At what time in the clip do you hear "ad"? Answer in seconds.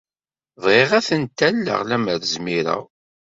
0.97-1.05